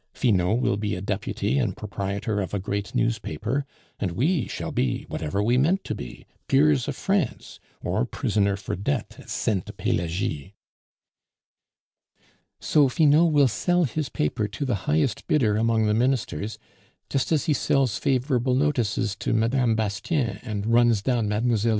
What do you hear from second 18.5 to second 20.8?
notices to Mme. Bastienne and